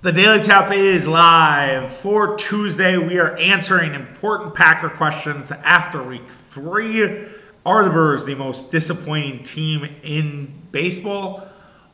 [0.00, 2.96] The Daily Tap is live for Tuesday.
[2.96, 7.26] We are answering important Packer questions after week three.
[7.66, 11.48] Are the Brewers the most disappointing team in baseball?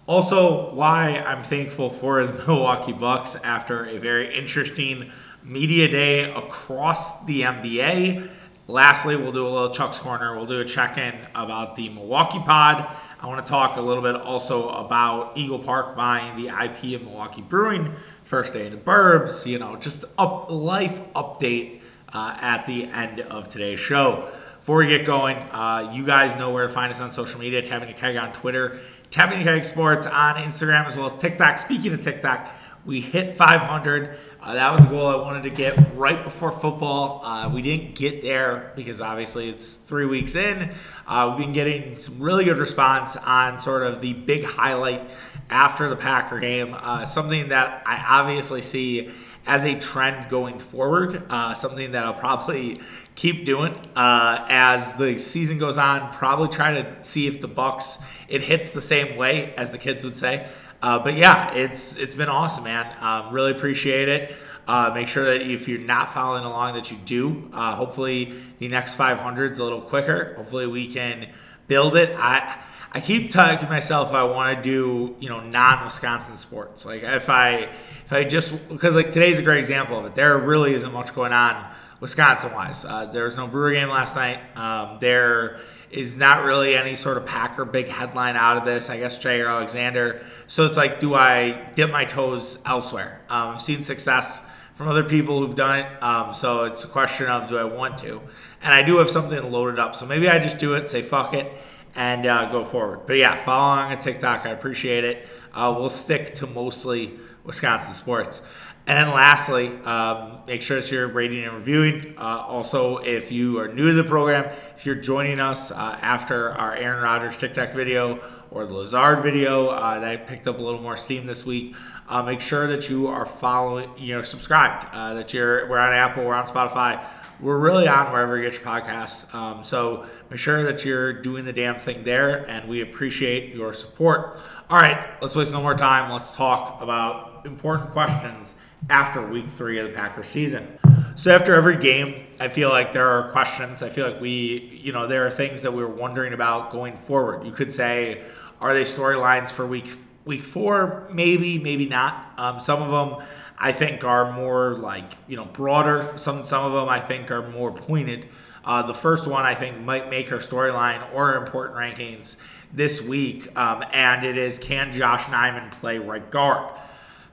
[0.06, 5.10] Also, why I'm thankful for the Milwaukee Bucks after a very interesting
[5.42, 8.28] media day across the NBA.
[8.66, 10.34] Lastly, we'll do a little Chuck's Corner.
[10.34, 12.90] We'll do a check in about the Milwaukee pod.
[13.20, 17.06] I want to talk a little bit also about Eagle Park buying the IP of
[17.06, 21.82] Milwaukee Brewing, first day in the Burbs, you know, just up life update
[22.14, 24.30] uh, at the end of today's show.
[24.58, 27.60] Before we get going, uh, you guys know where to find us on social media.
[27.60, 31.58] Tapping the Keg on Twitter, Tapping the Keg Sports on Instagram, as well as TikTok.
[31.58, 32.50] Speaking of TikTok,
[32.84, 34.16] we hit 500.
[34.42, 37.24] Uh, that was a goal I wanted to get right before football.
[37.24, 40.74] Uh, we didn't get there because obviously it's three weeks in.
[41.06, 45.08] Uh, we've been getting some really good response on sort of the big highlight
[45.48, 46.74] after the Packer game.
[46.74, 49.10] Uh, something that I obviously see
[49.46, 51.22] as a trend going forward.
[51.28, 52.80] Uh, something that I'll probably
[53.14, 56.12] keep doing uh, as the season goes on.
[56.12, 60.04] Probably try to see if the Bucks it hits the same way as the kids
[60.04, 60.48] would say.
[60.84, 62.94] Uh, but yeah, it's it's been awesome, man.
[63.00, 64.36] Um, really appreciate it.
[64.68, 67.48] Uh, make sure that if you're not following along, that you do.
[67.54, 70.34] Uh, hopefully, the next 500 is a little quicker.
[70.36, 71.32] Hopefully, we can
[71.68, 72.14] build it.
[72.18, 72.62] I
[72.92, 76.84] I keep telling myself I want to do you know non-Wisconsin sports.
[76.84, 80.14] Like if I if I just because like today's a great example of it.
[80.14, 82.84] There really isn't much going on Wisconsin wise.
[82.84, 84.38] Uh, there was no Brewer game last night.
[84.54, 85.62] Um, there
[85.94, 88.90] is not really any sort of Packer big headline out of this.
[88.90, 90.24] I guess Jaire Alexander.
[90.46, 93.20] So it's like, do I dip my toes elsewhere?
[93.28, 96.02] Um, I've seen success from other people who've done it.
[96.02, 98.20] Um, so it's a question of do I want to?
[98.60, 99.94] And I do have something loaded up.
[99.94, 101.52] So maybe I just do it, say fuck it,
[101.94, 103.06] and uh, go forward.
[103.06, 104.46] But yeah, follow along on TikTok.
[104.46, 105.28] I appreciate it.
[105.52, 107.14] Uh, we'll stick to mostly
[107.44, 108.42] Wisconsin sports.
[108.86, 112.18] And then lastly, um, make sure that you're rating and reviewing.
[112.18, 116.50] Uh, also, if you are new to the program, if you're joining us uh, after
[116.50, 120.82] our Aaron Rodgers TikTok video or the Lazard video uh, that picked up a little
[120.82, 121.74] more steam this week,
[122.10, 124.90] uh, make sure that you are following, you know, subscribed.
[124.92, 127.02] Uh, that you're we're on Apple, we're on Spotify,
[127.40, 129.34] we're really on wherever you get your podcasts.
[129.34, 133.72] Um, so make sure that you're doing the damn thing there, and we appreciate your
[133.72, 134.38] support.
[134.68, 136.12] All right, let's waste no more time.
[136.12, 138.58] Let's talk about important questions
[138.90, 140.78] after week three of the Packers season.
[141.16, 143.82] So after every game, I feel like there are questions.
[143.82, 146.96] I feel like we, you know, there are things that we are wondering about going
[146.96, 147.44] forward.
[147.46, 148.22] You could say,
[148.60, 149.88] are they storylines for week
[150.24, 151.08] week four?
[151.12, 152.32] Maybe, maybe not.
[152.36, 153.26] Um, some of them
[153.58, 156.12] I think are more like you know broader.
[156.16, 158.28] Some some of them I think are more pointed.
[158.64, 162.40] Uh, the first one I think might make our storyline or important rankings
[162.72, 166.76] this week, um, and it is can Josh Nijman play right guard?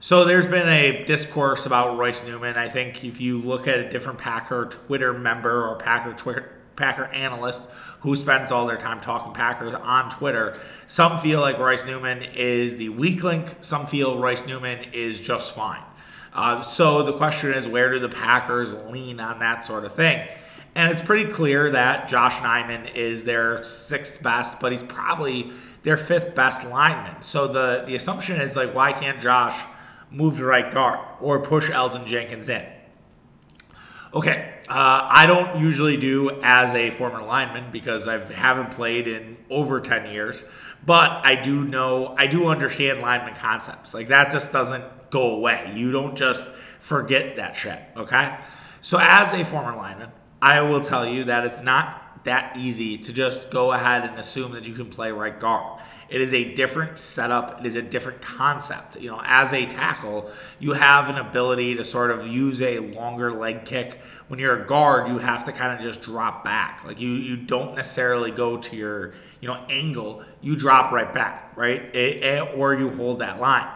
[0.02, 2.56] So there's been a discourse about Royce Newman.
[2.56, 7.04] I think if you look at a different Packer Twitter member or Packer Twitter Packer
[7.04, 7.70] analyst
[8.00, 10.58] who spends all their time talking Packers on Twitter.
[10.88, 13.54] Some feel like Royce Newman is the weak link.
[13.60, 15.84] Some feel Royce Newman is just fine.
[16.34, 20.26] Uh, so the question is, where do the Packers lean on that sort of thing?
[20.74, 25.52] And it's pretty clear that Josh Nijman is their sixth best, but he's probably
[25.84, 27.22] their fifth best lineman.
[27.22, 29.62] So the, the assumption is like, why can't Josh
[30.12, 32.64] move to right guard or push Elgton Jenkins in.
[34.14, 39.38] Okay, uh, I don't usually do as a former lineman because I haven't played in
[39.48, 40.44] over 10 years,
[40.84, 43.94] but I do know, I do understand lineman concepts.
[43.94, 45.72] Like that just doesn't go away.
[45.74, 48.38] You don't just forget that shit, okay?
[48.82, 50.10] So, as a former lineman,
[50.42, 54.52] I will tell you that it's not that easy to just go ahead and assume
[54.52, 55.80] that you can play right guard.
[56.08, 57.60] It is a different setup.
[57.60, 59.00] It is a different concept.
[59.00, 60.30] You know, as a tackle,
[60.60, 64.02] you have an ability to sort of use a longer leg kick.
[64.28, 66.84] When you're a guard, you have to kind of just drop back.
[66.84, 70.22] Like you, you don't necessarily go to your, you know, angle.
[70.42, 71.82] You drop right back, right?
[71.94, 73.68] It, it, or you hold that line.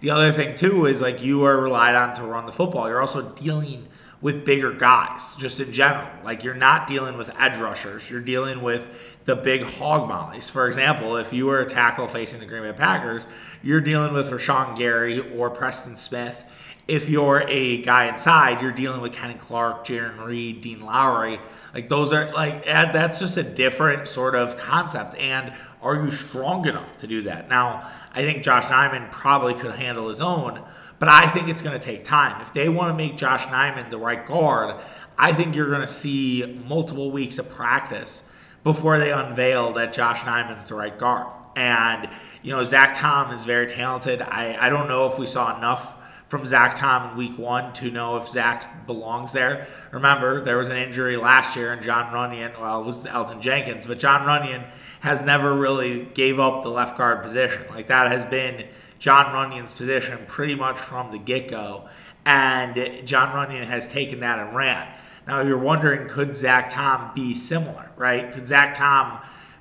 [0.00, 2.88] The other thing too is like you are relied on to run the football.
[2.88, 3.86] You're also dealing
[4.24, 6.08] with bigger guys, just in general.
[6.24, 10.48] Like you're not dealing with edge rushers, you're dealing with the big hog mollies.
[10.48, 13.26] For example, if you were a tackle facing the Green Bay Packers,
[13.62, 16.50] you're dealing with Rashan Gary or Preston Smith.
[16.88, 21.38] If you're a guy inside, you're dealing with Kenny Clark, Jarran Reed, Dean Lowry.
[21.74, 25.16] Like those are like that's just a different sort of concept.
[25.16, 27.50] And are you strong enough to do that?
[27.50, 30.62] Now, I think Josh Nijman probably could handle his own,
[30.98, 32.40] but I think it's going to take time.
[32.40, 34.80] If they want to make Josh Nijman the right guard,
[35.18, 38.28] I think you're going to see multiple weeks of practice
[38.62, 41.26] before they unveil that Josh Nijman's the right guard.
[41.56, 42.08] And,
[42.42, 44.22] you know, Zach Tom is very talented.
[44.22, 47.90] I, I don't know if we saw enough from Zach Tom in week one to
[47.90, 49.68] know if Zach belongs there.
[49.92, 53.86] Remember, there was an injury last year, and Jon Runyan, well, it was Elgton Jenkins,
[53.86, 54.64] but Jon Runyan
[55.00, 57.62] has never really gave up the left guard position.
[57.70, 58.66] Like that has been
[58.98, 61.88] Jon Runyan's position pretty much from the get go,
[62.24, 62.74] and
[63.06, 64.88] Jon Runyan has taken that and ran.
[65.26, 68.32] Now you're wondering, could Zach Tom be similar, right?
[68.32, 69.20] Could Zach Tom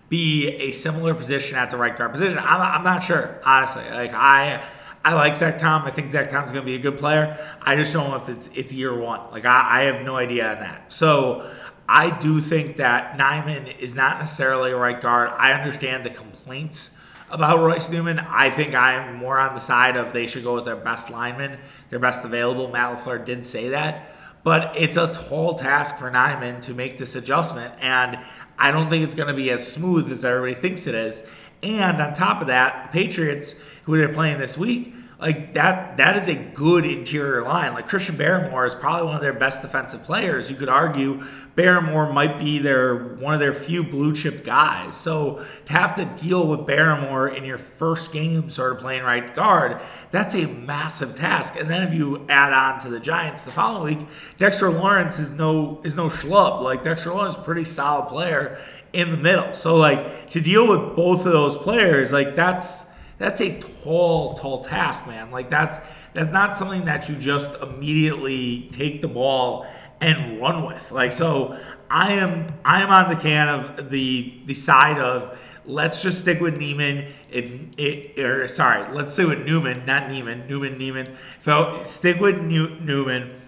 [0.09, 2.37] be a similar position at the right guard position?
[2.37, 3.83] I'm, I'm not sure, honestly.
[3.89, 4.63] Like I
[5.05, 5.83] I like Zach Tom.
[5.83, 7.37] I think Zach Tom's going to be a good player.
[7.61, 9.19] I just don't know if it's it's year one.
[9.31, 10.93] Like I, I have no idea on that.
[10.93, 11.49] So
[11.87, 15.29] I do think that Nijman is not necessarily a right guard.
[15.37, 16.97] I understand the complaints
[17.33, 18.19] about Royce Newman.
[18.19, 21.57] I think I'm more on the side of they should go with their best lineman,
[21.89, 22.69] their best available.
[22.69, 24.09] Matt LaFleur did say that.
[24.43, 27.73] But it's a tall task for Nijman to make this adjustment.
[27.79, 28.19] And
[28.57, 31.27] I don't think it's going to be as smooth as everybody thinks it is.
[31.63, 36.27] And on top of that, Patriots, who they're playing this week, like that that is
[36.27, 37.73] a good interior line.
[37.73, 40.51] Like Christian Barmore is probably one of their best defensive players.
[40.51, 41.19] You could argue
[41.55, 44.97] Barmore might be their one of their few blue chip guys.
[44.97, 49.33] So to have to deal with Barmore in your first game sort of playing right
[49.33, 49.81] guard,
[50.11, 51.55] that's a massive task.
[51.57, 55.31] And then if you add on to the Giants the following week, Dexter Lawrence is
[55.31, 56.59] no is no schlub.
[56.59, 58.59] Like Dexter Lawrence is pretty solid player
[58.91, 59.53] in the middle.
[59.53, 62.92] So like to deal with both of those players, like that's
[63.23, 65.31] that's a tall, tall task, man.
[65.31, 65.79] Like that's
[66.13, 69.65] that's not something that you just immediately take the ball
[70.01, 70.91] and run with.
[70.91, 71.57] Like so,
[71.89, 76.41] I am I am on the can of the the side of let's just stick
[76.41, 77.09] with Nijman.
[77.31, 81.15] If it or sorry, let's say with Newman, not Nijman, Newman, Nijman.
[81.43, 83.39] So stick with New, Newman.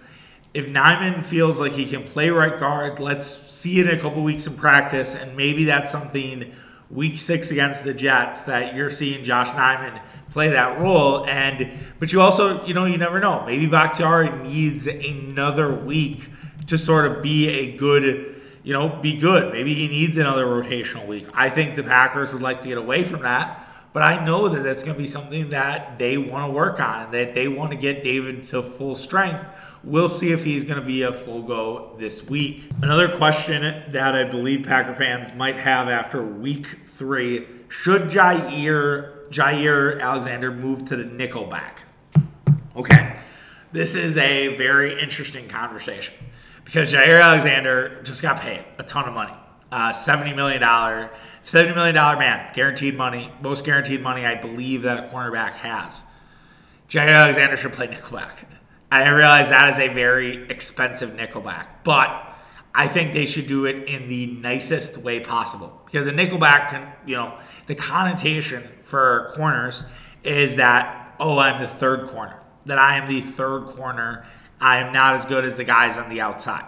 [0.54, 4.24] If Nijman feels like he can play right guard, let's see it in a couple
[4.24, 6.50] weeks in practice, and maybe that's something
[6.90, 10.00] week six against the Jets that you're seeing Josh Nijman
[10.30, 11.26] play that role.
[11.26, 13.44] And but you also, you know, you never know.
[13.46, 16.28] Maybe Bakhtiari needs another week
[16.66, 19.52] to sort of be a good, you know, be good.
[19.52, 21.26] Maybe he needs another rotational week.
[21.32, 23.65] I think the Packers would like to get away from that.
[23.96, 27.04] But I know that that's going to be something that they want to work on
[27.04, 29.42] and that they want to get David to full strength
[29.86, 32.68] We'll see if he's going to be a full go this week.
[32.82, 33.62] Another question
[33.92, 40.84] that I believe Packer fans might have after week three should Jair, Jaire Alexander move
[40.86, 41.84] to the nickel back?
[42.74, 43.16] Okay,
[43.70, 46.14] this is a very interesting conversation
[46.64, 49.32] because Jaire Alexander just got paid a ton of money.
[49.72, 55.08] Uh, $70 million, $70 million man, guaranteed money, most guaranteed money I believe that a
[55.08, 56.04] cornerback has.
[56.88, 58.44] Jaire Alexander should play nickelback.
[58.92, 62.36] I realize that is a very expensive nickelback, but
[62.74, 66.92] I think they should do it in the nicest way possible because a nickelback can,
[67.04, 67.36] you know,
[67.66, 69.82] the connotation for corners
[70.22, 74.26] is that oh, I'm the third corner, that I am the third corner.
[74.60, 76.64] I am not as good as the guys on the outside.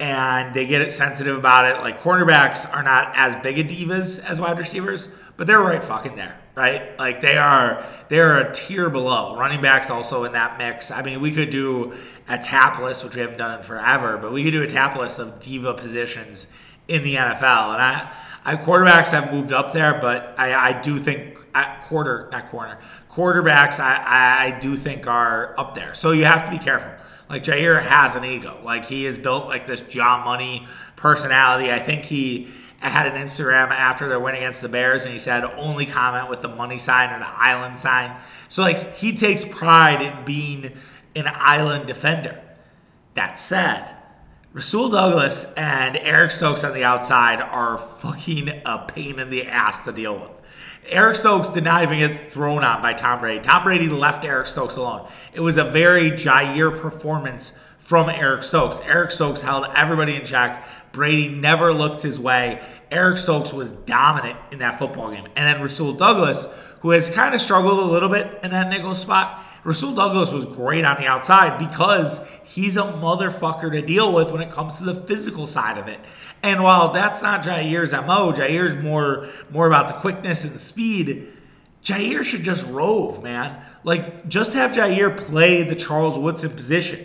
[0.00, 1.80] And they get it sensitive about it.
[1.82, 6.16] Like cornerbacks are not as big a divas as wide receivers, but they're right fucking
[6.16, 6.98] there right?
[6.98, 9.36] Like they are they're a tier below.
[9.36, 10.90] Running backs also in that mix.
[10.90, 11.94] I mean, we could do
[12.28, 14.96] a tap list, which we haven't done in forever, but we could do a tap
[14.96, 16.52] list of diva positions
[16.88, 17.74] in the NFL.
[17.74, 18.12] And I,
[18.44, 22.78] I quarterbacks have moved up there, but I, I do think at quarter, not corner,
[23.08, 25.94] quarterbacks I, I do think are up there.
[25.94, 26.92] So you have to be careful.
[27.30, 28.58] Like Jaire has an ego.
[28.64, 31.70] Like he is built like this John Money personality.
[31.70, 32.48] I think he
[32.80, 36.40] had an Instagram after their win against the Bears, and he said only comment with
[36.40, 38.16] the money sign or the island sign.
[38.48, 40.72] So like he takes pride in being
[41.14, 42.42] an island defender.
[43.14, 43.96] That said,
[44.52, 49.84] Rasul Douglas and Eric Stokes on the outside are fucking a pain in the ass
[49.84, 50.39] to deal with.
[50.86, 53.40] Eric Stokes did not even get thrown on by Tom Brady.
[53.40, 55.08] Tom Brady left Eric Stokes alone.
[55.32, 58.80] It was a very Jaire performance from Eric Stokes.
[58.84, 60.66] Eric Stokes held everybody in check.
[60.92, 62.64] Brady never looked his way.
[62.90, 65.26] Eric Stokes was dominant in that football game.
[65.36, 66.46] And then Rasul Douglas,
[66.80, 70.46] who has kind of struggled a little bit in that nickel spot, Rasul Douglas was
[70.46, 74.84] great on the outside because he's a motherfucker to deal with when it comes to
[74.84, 76.00] the physical side of it.
[76.42, 81.28] And while that's not Jaire's MO, Jaire's more more about the quickness and the speed.
[81.82, 83.62] Jaire should just rove, man.
[83.84, 87.04] Like, just have Jaire play the Charles Woodson position.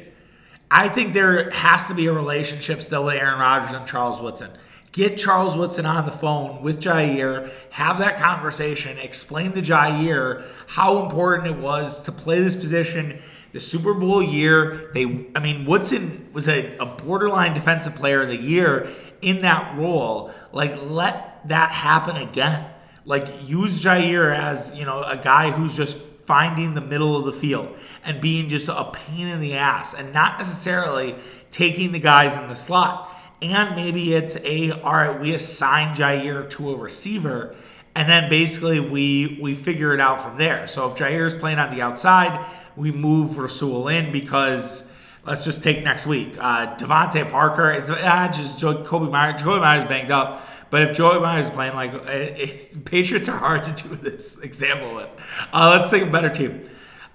[0.69, 4.51] I think there has to be a relationship still with Aaron Rodgers and Charles Woodson.
[4.95, 11.03] Get Charles Woodson on the phone with Jaire, have that conversation, explain to Jaire how
[11.03, 13.19] important it was to play this position.
[13.51, 18.29] The Super Bowl year, they I mean Woodson was a, a borderline defensive player of
[18.29, 18.89] the year
[19.21, 20.31] in that role.
[20.53, 22.65] Like let that happen again.
[23.03, 27.33] Like use Jaire as, you know, a guy who's just finding the middle of the
[27.33, 31.15] field and being just a pain in the ass and not necessarily
[31.51, 33.11] taking the guys in the slot.
[33.41, 37.55] And maybe it's a all right, we assign Jaire to a receiver
[37.95, 40.67] and then basically we we figure it out from there.
[40.67, 44.91] So if Jaire is playing on the outside, we move Rasul in because
[45.25, 46.35] let's just take next week.
[46.37, 49.41] Uh, DeVante Parker is uh, Jakobi Meyers.
[49.41, 53.37] Kobe Myers banged up, but if Joey Myers is playing, like it, it, Patriots are
[53.37, 55.47] hard to do this example with.
[55.53, 56.61] Uh, let's take a better team.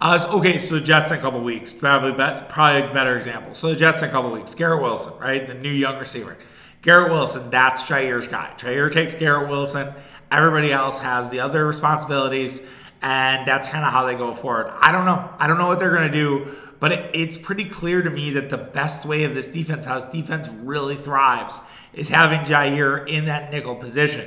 [0.02, 3.54] Uh, okay, so the Jets in a couple weeks, probably be, probably a better example.
[3.54, 6.38] So the Jets in a couple weeks, Garrett Wilson, right, the new young receiver.
[6.80, 8.50] Garrett Wilson, that's Jaire's guy.
[8.56, 9.92] Jaire takes Garrett Wilson.
[10.32, 12.66] Everybody else has the other responsibilities,
[13.02, 14.72] and that's kind of how they go forward.
[14.80, 15.28] I don't know.
[15.38, 18.30] I don't know what they're going to do, but it, it's pretty clear to me
[18.30, 21.60] that the best way of this defense, how this defense really thrives,
[21.92, 24.26] is having Jaire in that nickel position.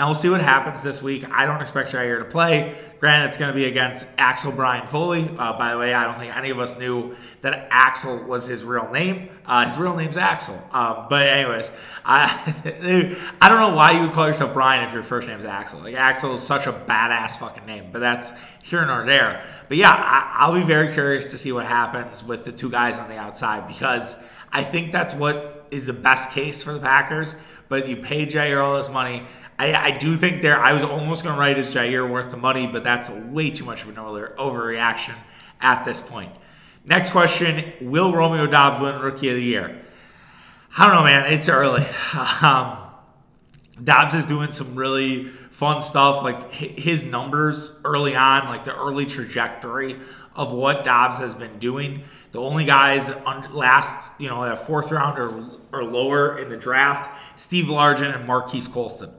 [0.00, 1.26] Now we'll see what happens this week.
[1.30, 2.74] I don't expect Jaire to play.
[3.00, 5.28] Granted, it's going to be against Axel Brian Hoyer.
[5.38, 8.64] Uh, by the way, I don't think any of us knew that Axel was his
[8.64, 9.28] real name.
[9.44, 10.58] Uh, his real name's Axel.
[10.72, 11.70] Uh, but anyways,
[12.02, 12.28] I
[13.42, 15.80] I don't know why you would call yourself Brian if your first name's Axel.
[15.80, 17.90] Like Axel is such a badass fucking name.
[17.92, 19.46] But that's here nor there.
[19.68, 22.96] But yeah, I, I'll be very curious to see what happens with the two guys
[22.96, 24.16] on the outside because
[24.52, 27.36] I think that's what is the best case for the Packers.
[27.68, 29.24] But you pay Jaire all this money.
[29.58, 30.58] I, I do think there.
[30.58, 33.64] I was almost going to write as Jaire worth the money, but that's way too
[33.64, 35.16] much of an overreaction
[35.60, 36.32] at this point.
[36.86, 39.82] Next question: Will Romeo Doubs win Rookie of the Year?
[40.76, 41.32] I don't know, man.
[41.32, 41.84] It's early.
[42.42, 42.78] Um,
[43.82, 49.06] Doubs is doing some really fun stuff, like his numbers early on, like the early
[49.06, 49.98] trajectory
[50.40, 52.02] of what Doubs has been doing.
[52.32, 56.56] The only guys on last, you know, a fourth round or, or lower in the
[56.56, 59.10] draft, Steve Largent and Marques Colston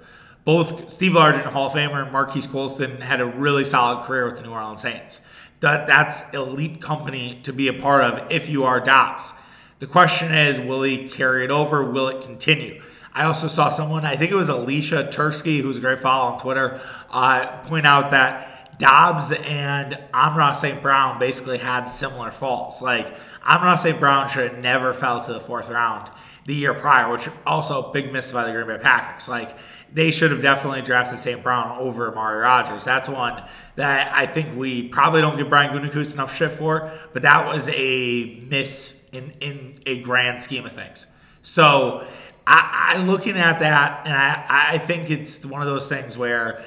[0.43, 4.43] both Steve Largent, Hall of Famer, Marques Colston had a really solid career with the
[4.43, 5.21] New Orleans Saints.
[5.59, 9.33] That that's elite company to be a part of if you are Doubs.
[9.79, 11.83] The question is, will he carry it over?
[11.83, 12.81] Will it continue?
[13.13, 16.39] I also saw someone, I think it was Alicia Tursky, who's a great follow on
[16.39, 18.50] Twitter, uh, point out that
[18.81, 20.81] Doubs and Amon-Ra St.
[20.81, 22.81] Brown basically had similar falls.
[22.81, 23.15] Like
[23.47, 23.99] Amon-Ra St.
[23.99, 26.09] Brown should have never fell to the fourth round
[26.45, 29.29] the year prior, which also big miss by the Green Bay Packers.
[29.29, 29.55] Like
[29.93, 31.43] they should have definitely drafted St.
[31.43, 32.83] Brown over Amari Rodgers.
[32.83, 33.43] That's one
[33.75, 37.69] that I think we probably don't give Brian Gutekunst enough shit for, but that was
[37.69, 41.05] a miss in, in a grand scheme of things.
[41.43, 42.03] So
[42.47, 46.65] I, I looking at that, and I, I think it's one of those things where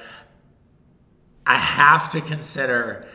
[1.46, 3.06] I have to consider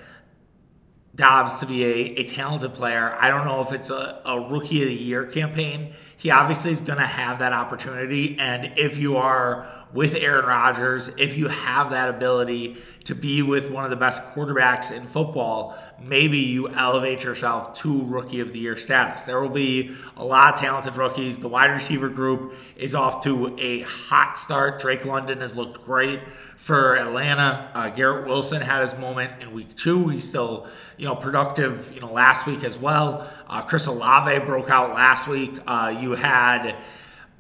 [1.16, 3.16] Doubs to be a, a talented player.
[3.20, 5.94] I don't know if it's a, a rookie of the year campaign.
[6.20, 8.38] He obviously is going to have that opportunity.
[8.38, 13.72] And if you are with Aaron Rodgers, if you have that ability to be with
[13.72, 18.60] one of the best quarterbacks in football, maybe you elevate yourself to rookie of the
[18.60, 19.24] year status.
[19.24, 21.40] There will be a lot of talented rookies.
[21.40, 24.80] The wide receiver group is off to a hot start.
[24.80, 26.20] Drake London has looked great
[26.58, 27.72] for Atlanta.
[27.74, 30.10] Uh, Garrett Wilson had his moment in week two.
[30.10, 33.28] He's still, you know, productive, you know, last week as well.
[33.50, 35.58] Uh, Chris Olave broke out last week.
[35.66, 36.76] Uh, you had,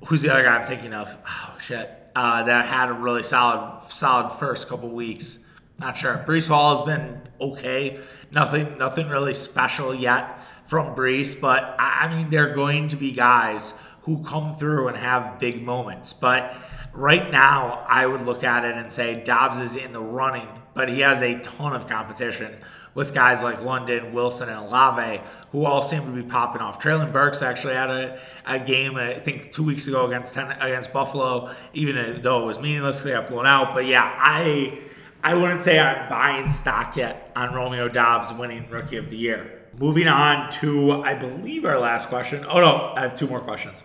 [0.05, 1.15] who's the other guy I'm thinking of?
[1.25, 5.45] Oh, shit uh, that had a really solid solid first couple weeks.
[5.79, 6.21] Not sure.
[6.27, 7.99] Breece Hall has been okay.
[8.31, 13.73] Nothing nothing really special yet from Breece, but I mean they're going to be guys
[14.03, 16.13] who come through and have big moments.
[16.13, 16.55] But
[16.93, 20.87] right now, I would look at it and say Doubs is in the running, but
[20.87, 22.55] he has a ton of competition
[22.93, 25.19] with guys like London, Wilson, and Olave,
[25.49, 26.81] who all seem to be popping off.
[26.81, 30.93] Treylon Burks actually had a, a game, I think, two weeks ago against ten, against
[30.93, 33.73] Buffalo, even though it was meaningless, they got blown out.
[33.73, 34.79] But yeah, I
[35.21, 39.59] I wouldn't say I'm buying stock yet on Romeo Doubs winning Rookie of the Year.
[39.77, 42.45] Moving on to, I believe, our last question.
[42.47, 43.83] Oh no, I have two more questions.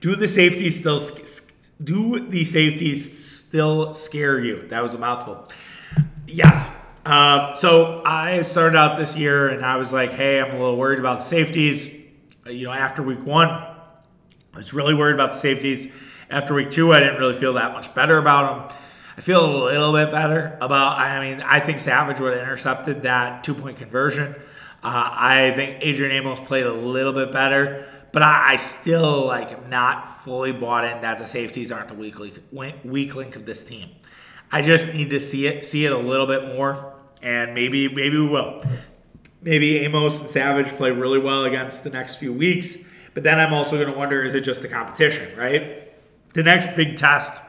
[0.00, 0.98] Do the safeties still
[1.84, 4.66] do the safeties still scare you?
[4.66, 5.48] That was a mouthful.
[6.30, 6.76] Yes,
[7.08, 10.76] uh, so I started out this year and I was like, hey, I'm a little
[10.76, 11.88] worried about the safeties.
[12.46, 13.76] Uh, you know, after week one, I
[14.54, 15.88] was really worried about the safeties.
[16.28, 18.78] After week two, I didn't really feel that much better about them.
[19.16, 20.98] I feel a little bit better about.
[20.98, 24.34] I mean, I think Savage would have intercepted that two point conversion.
[24.82, 29.50] Uh, I think Adrian Amos played a little bit better, but I, I, still like
[29.50, 33.44] am not fully bought in that the safeties aren't the weak link, weak link of
[33.46, 33.88] this team.
[34.50, 38.16] I just need to see it, see it a little bit more and maybe maybe
[38.16, 38.62] we will.
[39.40, 42.78] Maybe Amos and Savage play really well against the next few weeks,
[43.14, 45.92] but then I'm also going to wonder: is it just the competition, right?
[46.34, 47.42] The next big test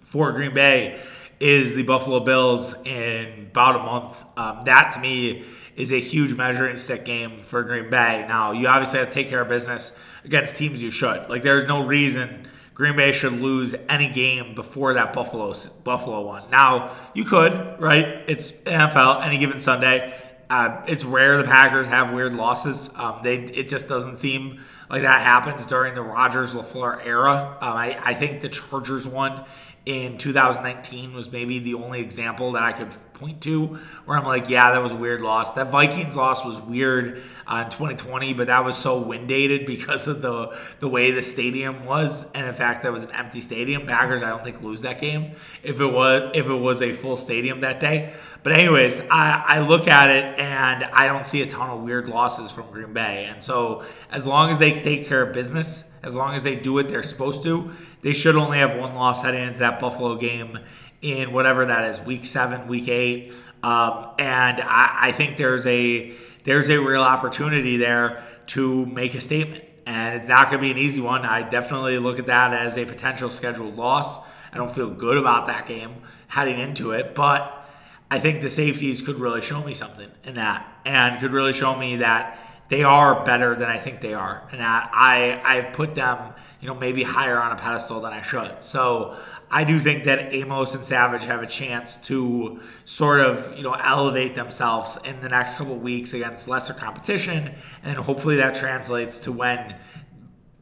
[0.00, 1.00] for Green Bay
[1.38, 4.24] is the Buffalo Bills in about a month.
[4.36, 5.44] Um, that to me
[5.76, 8.24] is a huge measuring stick game for Green Bay.
[8.28, 11.30] Now, you obviously have to take care of business against teams you should.
[11.30, 12.46] Like, there's no reason
[12.80, 15.52] Green Bay should lose any game before that Buffalo
[15.84, 16.48] Buffalo one.
[16.50, 18.24] Now, you could, right?
[18.26, 20.14] It's NFL, any given Sunday.
[20.48, 22.88] Uh, it's rare the Packers have weird losses.
[22.96, 27.58] Um, they it just doesn't seem like that happens during the Rodgers LaFleur era.
[27.60, 29.44] Um, I, I think the Chargers one
[29.90, 33.66] in 2019 was maybe the only example that I could point to
[34.04, 35.54] where I'm like, yeah, that was a weird loss.
[35.54, 40.06] That Vikings loss was weird uh, in 2020, but that was so wind dated because
[40.06, 43.84] of the the way the stadium was, and in fact, that was an empty stadium.
[43.84, 45.32] Packers, I don't think lose that game
[45.64, 48.14] if it was if it was a full stadium that day.
[48.44, 52.08] But anyways, I, I look at it and I don't see a ton of weird
[52.08, 56.16] losses from Green Bay, and so as long as they take care of business, as
[56.16, 59.46] long as they do what they're supposed to, they should only have one loss heading
[59.46, 60.58] into that Buffalo game
[61.02, 63.32] in whatever that is, week seven, week eight.
[63.62, 66.12] Um, and I, I think there's a
[66.44, 69.64] there's a real opportunity there to make a statement.
[69.86, 71.22] And it's not going to be an easy one.
[71.22, 74.18] I definitely look at that as a potential scheduled loss.
[74.52, 75.96] I don't feel good about that game
[76.28, 77.68] heading into it, but
[78.10, 81.76] I think the safeties could really show me something in that and could really show
[81.76, 82.38] me that
[82.70, 86.68] they are better than I think they are, and that I I've put them, you
[86.68, 88.62] know, maybe higher on a pedestal than I should.
[88.62, 89.18] So
[89.50, 93.72] I do think that Amos and Savage have a chance to sort of, you know,
[93.72, 99.32] elevate themselves in the next couple weeks against lesser competition, and hopefully that translates to
[99.32, 99.76] when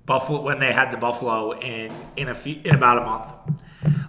[0.06, 3.34] Buffalo when they had the Buffalo in in a few, in about a month.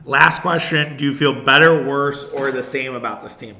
[0.05, 3.57] Last question: Do you feel better, worse, or the same about this team?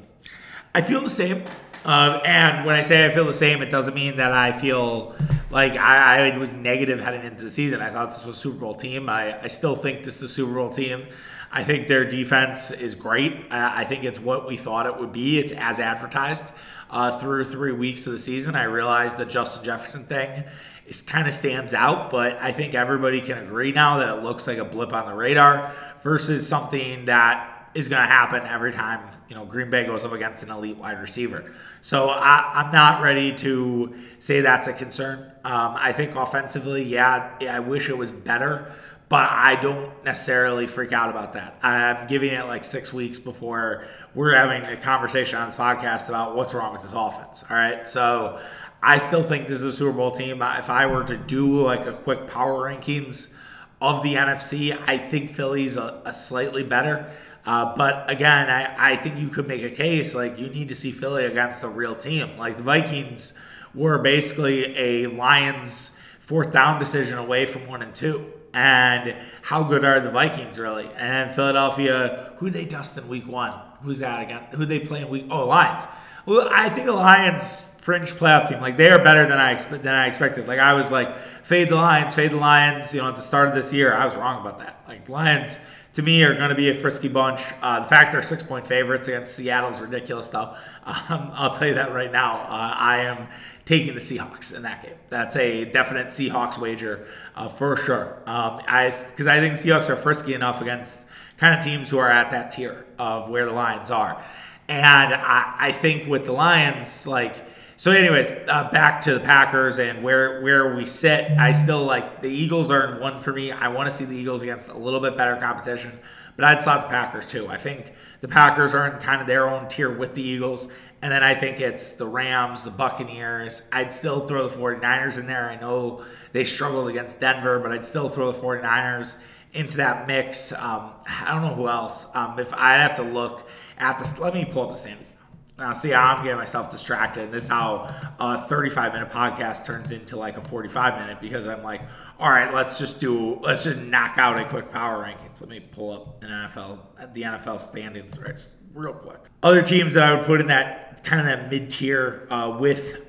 [0.74, 1.44] I feel the same.
[1.84, 5.16] Um, and when I say I feel the same, it doesn't mean that I feel
[5.50, 7.80] like I, I, was negative heading into the season.
[7.80, 9.08] I thought this was a Super Bowl team.
[9.08, 11.06] I, I still think this is a Super Bowl team.
[11.50, 13.34] I think their defense is great.
[13.50, 15.40] I think it's what we thought it would be.
[15.40, 16.52] It's as advertised
[16.90, 18.54] uh, through three weeks of the season.
[18.54, 20.44] I realized the Justin Jefferson thing
[20.86, 24.46] is kind of stands out, but I think everybody can agree now that it looks
[24.46, 29.08] like a blip on the radar versus something that is going to happen every time
[29.28, 31.52] you know Green Bay goes up against an elite wide receiver.
[31.80, 35.20] So I, am not ready to say that's a concern.
[35.44, 38.74] Um, I think offensively, yeah, I wish it was better,
[39.08, 41.58] but I don't necessarily freak out about that.
[41.62, 46.36] I'm giving it like six weeks before we're having a conversation on this podcast about
[46.36, 47.44] what's wrong with this offense.
[47.48, 48.40] All right, so
[48.82, 50.42] I still think this is a Super Bowl team.
[50.42, 53.34] If I were to do like a quick power rankings
[53.80, 57.10] of the NFC, I think Philly's a, a slightly better.
[57.50, 60.76] Uh, but again, I, I think you could make a case like you need to
[60.76, 62.36] see Philly against a real team.
[62.36, 63.34] Like the Vikings
[63.74, 68.32] were basically a Lions fourth down decision away from one and two.
[68.54, 70.88] And how good are the Vikings really?
[70.94, 73.52] And Philadelphia, who they dust in week one?
[73.82, 74.44] Who's that again?
[74.52, 75.26] Who they play in week?
[75.28, 75.88] Oh, Lions.
[76.26, 78.60] Well, I think the Lions fringe playoff team.
[78.60, 80.46] Like they are better than I expe- than I expected.
[80.46, 82.94] Like I was like fade the Lions, fade the Lions.
[82.94, 84.84] You know, at the start of this year, I was wrong about that.
[84.86, 85.58] Like Lions
[85.94, 87.42] to me are going to be a frisky bunch.
[87.62, 90.66] Uh, the fact they're six point favorites against Seattle is ridiculous stuff.
[91.08, 92.40] Um, I'll tell you that right now.
[92.40, 93.28] Uh, I am
[93.64, 94.96] taking the Seahawks in that game.
[95.08, 98.22] That's a definite Seahawks wager uh, for sure.
[98.26, 102.10] Um, I because I think Seahawks are frisky enough against kind of teams who are
[102.10, 104.20] at that tier of where the Lions are,
[104.68, 107.44] and I, I think with the Lions like
[107.80, 111.30] so, anyways, uh, back to the Packers and where where we sit.
[111.38, 113.52] I still like the Eagles are in one for me.
[113.52, 115.98] I want to see the Eagles against a little bit better competition,
[116.36, 117.48] but I'd slot the Packers too.
[117.48, 121.10] I think the Packers are in kind of their own tier with the Eagles, and
[121.10, 123.62] then I think it's the Rams, the Buccaneers.
[123.72, 125.48] I'd still throw the 49ers in there.
[125.48, 129.18] I know they struggled against Denver, but I'd still throw the 49ers
[129.54, 130.52] into that mix.
[130.52, 132.14] Um, I don't know who else.
[132.14, 135.16] Um, if I have to look at this, let me pull up the standings.
[135.60, 137.24] Now, see, I'm getting myself distracted.
[137.24, 141.46] And this is how a 35 minute podcast turns into like a 45 minute because
[141.46, 141.82] I'm like,
[142.18, 145.42] all right, let's just do, let's just knock out a quick power rankings.
[145.42, 148.40] Let me pull up an NFL, the NFL standings right,
[148.74, 149.20] real quick.
[149.42, 153.04] Other teams that I would put in that kind of that mid tier uh, with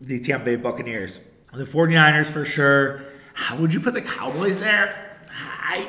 [0.00, 1.20] the Tampa Bay Buccaneers,
[1.52, 3.02] the 49ers for sure.
[3.34, 5.16] How would you put the Cowboys there?
[5.30, 5.88] I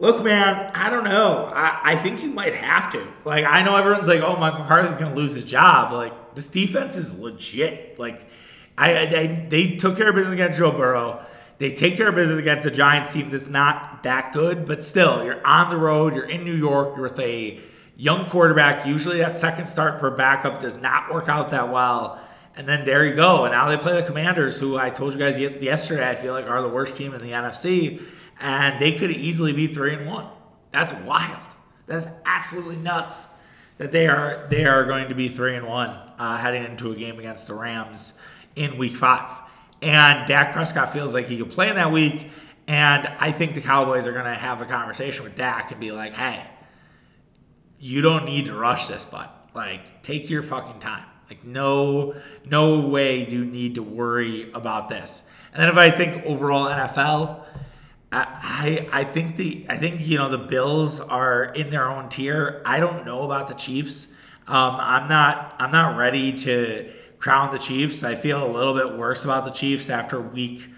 [0.00, 1.52] Look, man, I don't know.
[1.54, 3.06] I, I think you might have to.
[3.26, 5.92] Like, I know everyone's like, oh, Mike McCarthy's going to lose his job.
[5.92, 7.98] Like, this defense is legit.
[7.98, 8.26] Like,
[8.78, 11.22] I, I, they took care of business against Joe Burrow.
[11.58, 15.22] They take care of business against a Giants team that's not that good, but still,
[15.22, 16.14] you're on the road.
[16.14, 16.96] You're in New York.
[16.96, 17.60] You're with a
[17.94, 18.86] young quarterback.
[18.86, 22.18] Usually, that second start for a backup does not work out that well.
[22.56, 23.44] And then there you go.
[23.44, 26.48] And now they play the Commanders, who I told you guys yesterday, I feel like
[26.48, 28.00] are the worst team in the NFC
[28.40, 30.26] and they could easily be three and one.
[30.72, 31.56] That's wild.
[31.86, 33.30] That's absolutely nuts
[33.80, 36.94] that they are they are going to be three and one uh, heading into a
[36.94, 38.20] game against the Rams
[38.54, 39.30] in Week Five.
[39.82, 42.30] And Dak Prescott feels like he could play in that week.
[42.68, 45.92] And I think the Cowboys are going to have a conversation with Dak and be
[45.92, 46.44] like, "Hey,
[47.78, 51.04] you don't need to rush this, but like take your fucking time.
[51.28, 55.90] Like no no way do you need to worry about this." And then if I
[55.90, 57.44] think overall NFL,
[58.12, 62.60] I I think the I think you know the Bills are in their own tier.
[62.64, 64.12] I don't know about the Chiefs.
[64.48, 68.02] Um, I'm not I'm not ready to crown the Chiefs.
[68.02, 70.68] I feel a little bit worse about the Chiefs after week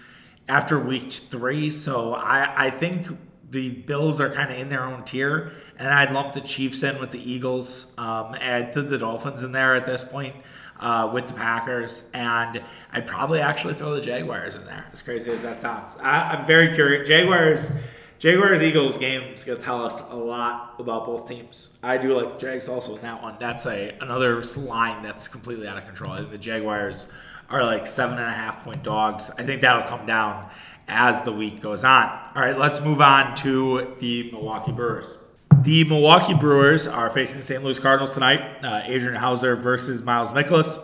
[0.47, 1.69] after week three.
[1.69, 3.07] So I I think
[3.49, 6.99] the Bills are kind of in their own tier, and I'd lump the Chiefs in
[6.99, 10.35] with the Eagles, um, add to the Dolphins in there at this point
[10.83, 14.85] uh, with the Packers, and I'd probably actually throw the Jaguars in there.
[14.91, 17.07] As crazy as that sounds, I, am very curious.
[17.07, 17.71] Jaguars,
[18.19, 21.77] Jaguars Eagles game is going to tell us a lot about both teams.
[21.81, 23.37] I do like Jags also in that one.
[23.39, 26.11] That's a another line that's completely out of control.
[26.11, 27.11] I think the Jaguars
[27.49, 29.31] are like seven and a half point dogs.
[29.37, 30.49] I think that'll come down
[30.89, 32.09] as the week goes on.
[32.35, 35.17] All right, let's move on to the Milwaukee Brewers.
[35.63, 37.63] The Milwaukee Brewers are facing the St.
[37.63, 38.61] Louis Cardinals tonight.
[38.61, 40.77] Uh, Adrian Houser versus Miles Mikolas.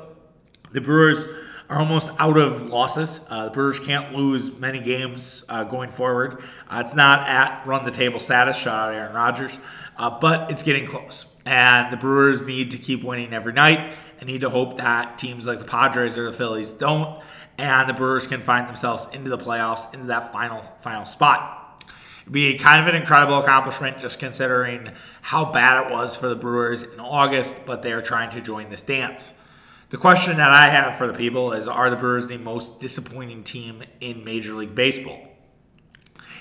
[0.71, 1.25] The Brewers
[1.67, 3.19] are almost out of losses.
[3.29, 6.41] Uh, the Brewers can't lose many games uh, going forward.
[6.69, 8.57] Uh, it's not at run the table status.
[8.57, 9.59] Shout out Aaron Rodgers,
[9.97, 11.35] uh, but it's getting close.
[11.45, 15.45] And the Brewers need to keep winning every night and need to hope that teams
[15.45, 17.21] like the Padres or the Phillies don't,
[17.57, 21.58] and the Brewers can find themselves into the playoffs, into that final final spot
[22.31, 26.83] be kind of an incredible accomplishment just considering how bad it was for the Brewers
[26.83, 29.33] in August, but they're trying to join this dance.
[29.89, 33.43] The question that I have for the people is Are the Brewers the most disappointing
[33.43, 35.19] team in Major League Baseball?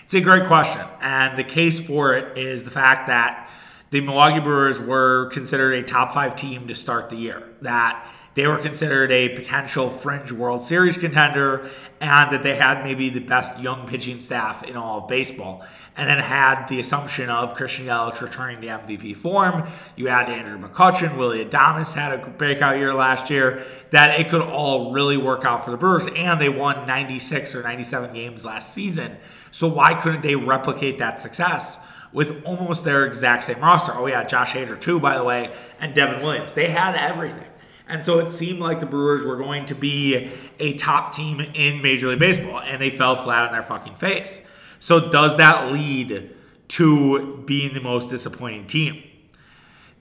[0.05, 0.83] It's a great question.
[1.01, 3.51] And the case for it is the fact that
[3.91, 7.43] the Milwaukee Brewers were considered a top five team to start the year.
[7.63, 11.69] That they were considered a potential fringe World Series contender,
[12.01, 15.67] and that they had maybe the best young pitching staff in all of baseball.
[15.97, 19.67] And then had the assumption of Christian Yelich returning to MVP form.
[19.97, 23.65] You had Andrew McCutchen, Willy Adames had a breakout year last year.
[23.91, 27.63] That it could all really work out for the Brewers, and they won 96 or
[27.63, 29.17] 97 games last season.
[29.51, 31.81] So why couldn't they replicate that success?
[32.13, 33.93] With almost their exact same roster.
[33.95, 36.55] Oh, yeah, Josh Hader, too, by the way, and Devin Williams.
[36.55, 37.49] They had everything.
[37.89, 41.81] And so it seemed like the Brewers were going to be a top team in
[41.81, 44.47] Major League Baseball, and they fell flat on their fucking face.
[44.79, 46.31] So does that lead
[46.69, 49.03] to being the most disappointing team?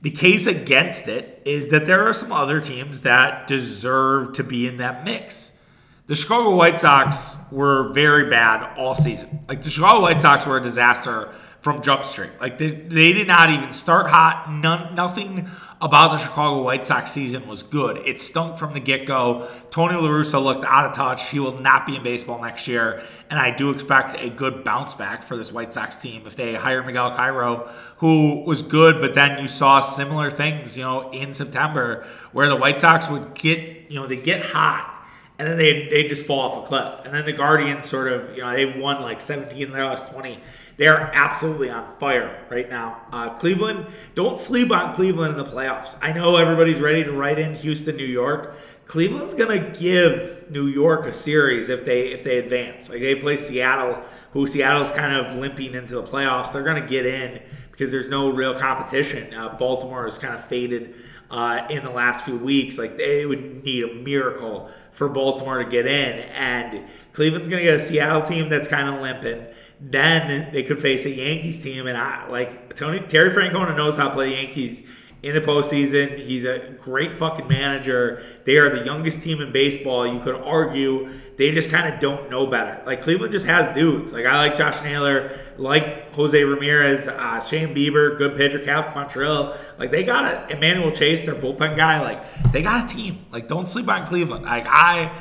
[0.02, 4.68] The case against it is that there are some other teams that deserve to be
[4.68, 5.58] in that mix.
[6.06, 9.46] The Chicago White Sox were very bad all season.
[9.48, 11.34] Like the Chicago White Sox were a disaster
[11.68, 12.30] from Jump Street.
[12.40, 14.50] Like they, they did not even start hot.
[14.50, 15.50] None, nothing
[15.82, 17.98] about the Chicago White Sox season was good.
[17.98, 19.46] It stunk from the get go.
[19.70, 21.30] Tony LaRussa looked out of touch.
[21.30, 23.04] He will not be in baseball next year.
[23.30, 26.54] And I do expect a good bounce back for this White Sox team if they
[26.54, 31.34] hire Miguel Cairo, who was good, but then you saw similar things, you know, in
[31.34, 34.97] September where the White Sox would get, you know, they get hot
[35.40, 37.06] and then they they just fall off a cliff.
[37.06, 40.12] And then the Guardians sort of, you know, they've won like 17 in their last
[40.12, 40.40] 20.
[40.78, 43.02] They are absolutely on fire right now.
[43.12, 45.98] Uh, Cleveland, don't sleep on Cleveland in the playoffs.
[46.02, 48.56] I know everybody's ready to write in Houston, New York.
[48.88, 52.90] Cleveland's gonna give New York a series if they if they advance.
[52.90, 56.54] Like they play Seattle, who Seattle's kind of limping into the playoffs.
[56.54, 59.34] They're gonna get in because there's no real competition.
[59.34, 60.96] Uh, Baltimore is kind of faded
[61.30, 62.78] uh, in the last few weeks.
[62.78, 66.84] Like they would need a miracle for Baltimore to get in, and
[67.14, 69.46] Cleveland's gonna get a Seattle team that's kind of limping.
[69.80, 74.08] Then they could face a Yankees team, and I like Tony Terry Francona knows how
[74.08, 74.82] to play Yankees
[75.24, 76.20] in the postseason.
[76.20, 78.24] He's a great fucking manager.
[78.46, 80.06] They are the youngest team in baseball.
[80.06, 82.82] You could argue they just kind of don't know better.
[82.86, 84.14] Like Cleveland just has dudes.
[84.14, 89.58] Like I like Josh Naylor, like Jose Ramirez, uh, Shane Bieber, good pitcher, Cal Quantrill.
[89.80, 92.02] Like they got a Emmanuel Clase, their bullpen guy.
[92.02, 93.26] Like they got a team.
[93.32, 94.46] Like don't sleep on Cleveland.
[94.46, 95.16] Like I.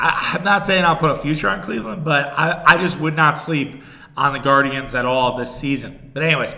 [0.00, 3.14] I I'm not saying I'll put a future on Cleveland, but I, I just would
[3.14, 3.82] not sleep
[4.16, 6.10] on the Guardians at all this season.
[6.12, 6.56] But anyways,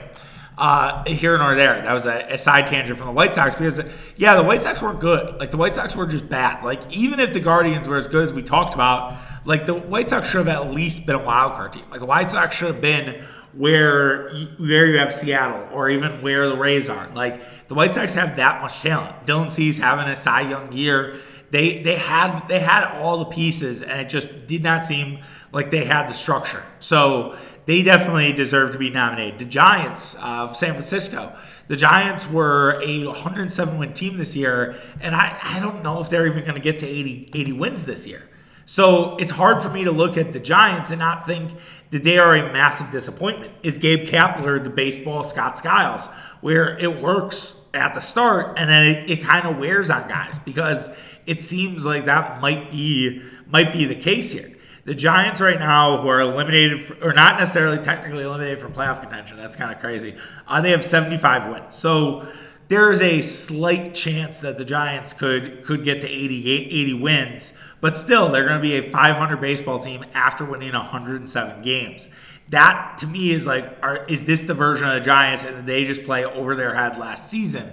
[0.57, 1.81] uh, here nor there.
[1.83, 3.81] That was a, a, side tangent from the White Sox because,
[4.17, 5.41] yeah, the White Sox weren't good.
[5.41, 6.65] Like the White Sox were just bad.
[6.65, 10.09] Like even if the Guardians were as good as we talked about, like the White
[10.09, 11.85] Sox should have at least been a wild card team.
[11.91, 16.23] Like the White Sox should have been where you, where you have Seattle or even
[16.23, 17.09] where the Rays are.
[17.15, 19.27] Like the White Sox have that much talent.
[19.27, 21.17] Dylan Cease having a Cy Young year
[21.51, 25.21] They they had they had all the pieces, and it just did not seem
[25.53, 26.65] like they had the structure.
[26.81, 29.39] So they definitely deserve to be nominated.
[29.39, 31.37] The Giants of San Francisco.
[31.67, 36.11] The Giants were a 107 win team this year, and I, I don't know if
[36.11, 38.29] they're even going to get to 80, 80 wins this year.
[38.67, 41.53] So it's hard for me to look at the Giants and not think
[41.91, 43.53] that they are a massive disappointment.
[43.63, 46.09] Is Gabe Kapler the baseball Scott Skiles,
[46.41, 50.39] where it works at the start and then it, it kind of wears on guys
[50.39, 50.97] because
[51.27, 54.54] it seems like that might be might be the case here.
[54.85, 59.01] The Giants right now, who are eliminated for, or not necessarily technically eliminated from playoff
[59.01, 60.17] contention, that's kind of crazy.
[60.47, 62.29] Uh, they have 75 wins, so
[62.69, 67.97] there's a slight chance that the Giants could could get to 80, 80 wins, but
[67.97, 72.11] still they're going to be a 500 baseball team after winning 107 games.
[72.51, 75.85] That to me is like, are, is this the version of the Giants and they
[75.85, 77.71] just play over their head last season?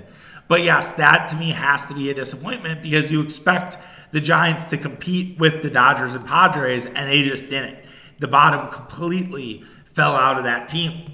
[0.52, 3.78] But yes, that to me has to be a disappointment because you expect
[4.12, 7.78] the Giants to compete with the Dodgers and Padres, and they just didn't.
[8.20, 11.10] The bottom completely fell out of that team.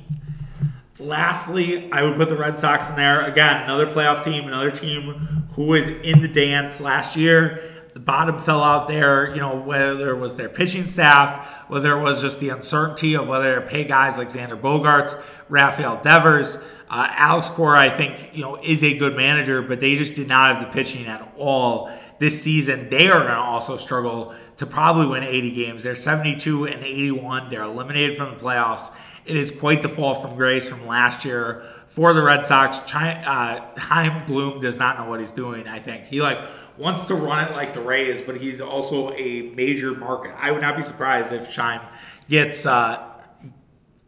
[0.99, 3.21] Lastly, I would put the Red Sox in there.
[3.27, 5.13] Again, another playoff team, another team
[5.51, 7.61] who was in the dance last year.
[7.93, 12.01] The bottom fell out there, you know, whether it was their pitching staff, whether it
[12.01, 15.15] was just the uncertainty of whether to pay guys like Xander Bogaerts,
[15.47, 16.57] Rafael Devers.
[16.89, 20.27] Uh, Alex Cora, I think, you know, is a good manager, but they just did
[20.27, 22.89] not have the pitching at all this season.
[22.89, 25.83] They are going to also struggle to probably win 80 games.
[25.83, 27.49] They're 72 and 81.
[27.49, 28.91] They're eliminated from the playoffs.
[29.25, 32.79] It is quite the fall from grace from last year for the Red Sox.
[32.93, 35.67] Uh, Chaim Bloom does not know what he's doing.
[35.67, 36.39] I think he like
[36.77, 40.33] wants to run it like the Rays, but he's also a major market.
[40.37, 41.81] I would not be surprised if Chaim
[42.29, 43.16] gets uh,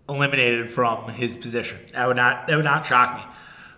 [0.09, 1.79] eliminated from his position.
[1.93, 3.23] That would not that would not shock me.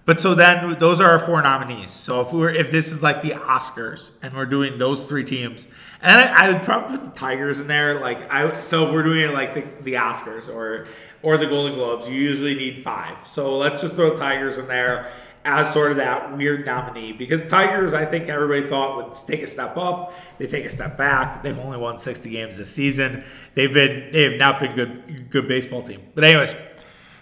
[0.03, 1.91] But so then those are our four nominees.
[1.91, 5.23] So if we are if this is like the Oscars and we're doing those three
[5.23, 5.67] teams,
[6.01, 7.99] and I, I would probably put the Tigers in there.
[7.99, 10.87] Like I so if we're doing it like the, the Oscars or
[11.21, 13.27] or the Golden Globes, you usually need five.
[13.27, 15.11] So let's just throw Tigers in there
[15.43, 19.47] as sort of that weird nominee because Tigers, I think everybody thought would take a
[19.47, 20.13] step up.
[20.37, 21.41] They take a step back.
[21.43, 23.23] They've only won 60 games this season.
[23.53, 26.01] They've been they have not been good good baseball team.
[26.13, 26.55] But anyways,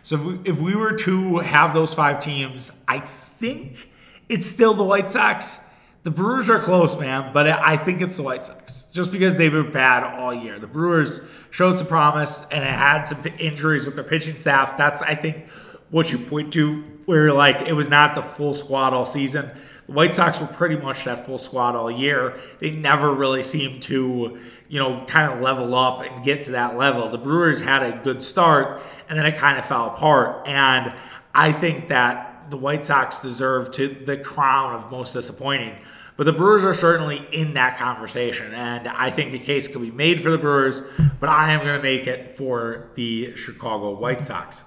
[0.03, 3.89] so if we, if we were to have those five teams, I think
[4.27, 5.65] it's still the White Sox.
[6.03, 9.51] The Brewers are close, man, but I think it's the White Sox just because they've
[9.51, 10.58] been bad all year.
[10.58, 14.77] The Brewers showed some promise and it had some injuries with their pitching staff.
[14.77, 15.49] That's, I think,
[15.89, 19.49] what you point to where like it was not the full squad all season.
[19.88, 22.39] The White Sox were pretty much that full squad all year.
[22.60, 26.78] They never really seemed to, you know, kind of level up and get to that
[26.78, 27.10] level.
[27.10, 30.47] The Brewers had a good start and then it kind of fell apart.
[30.47, 30.93] And
[31.34, 35.75] I think that the White Sox deserve to the crown of most disappointing.
[36.17, 39.89] But the Brewers are certainly in that conversation, and I think a case could be
[39.89, 40.82] made for the Brewers,
[41.19, 44.65] but I am going to make it for the Chicago White Sox.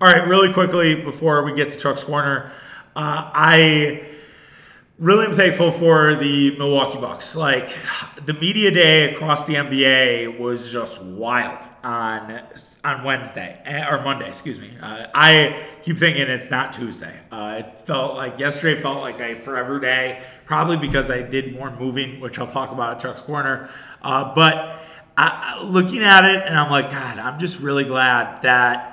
[0.00, 2.52] All right, really quickly before we get to Chuck's Corner,
[2.94, 4.06] uh, I
[4.96, 7.34] really am thankful for the Milwaukee Bucks.
[7.34, 7.76] Like
[8.24, 12.30] the media day across the NBA was just wild on
[12.84, 14.70] on Wednesday eh, or Monday, excuse me.
[14.80, 17.18] Uh, I keep thinking it's not Tuesday.
[17.32, 21.74] Uh, it felt like yesterday felt like a forever day, probably because I did more
[21.74, 23.68] moving, which I'll talk about at Chuck's Corner.
[24.00, 24.80] Uh, but
[25.16, 28.87] I, looking at it, and I'm like, God, I'm just really glad that